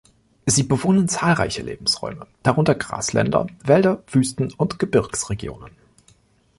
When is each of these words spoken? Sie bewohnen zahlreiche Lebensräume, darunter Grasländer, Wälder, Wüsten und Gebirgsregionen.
Sie 0.47 0.63
bewohnen 0.63 1.07
zahlreiche 1.07 1.61
Lebensräume, 1.61 2.25
darunter 2.41 2.73
Grasländer, 2.73 3.45
Wälder, 3.63 4.01
Wüsten 4.07 4.51
und 4.51 4.79
Gebirgsregionen. 4.79 5.69